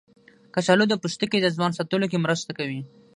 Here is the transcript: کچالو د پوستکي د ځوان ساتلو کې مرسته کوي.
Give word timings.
کچالو 0.53 0.85
د 0.89 0.93
پوستکي 1.01 1.39
د 1.41 1.47
ځوان 1.55 1.71
ساتلو 1.77 2.09
کې 2.11 2.23
مرسته 2.25 2.51
کوي. 2.57 2.81